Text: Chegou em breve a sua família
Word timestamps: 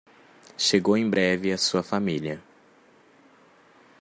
Chegou 0.57 0.97
em 0.97 1.07
breve 1.07 1.51
a 1.51 1.57
sua 1.59 1.83
família 1.83 2.41